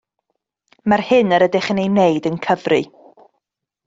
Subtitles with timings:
[0.93, 2.81] Mae'r hyn yr ydych yn ei wneud yn cyfri